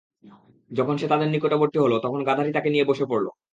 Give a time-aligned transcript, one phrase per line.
[0.71, 3.27] যখন সে তাদের নিকটবর্তী হল, তখন গাধাটি তাকে নিয়ে বসে পড়ল।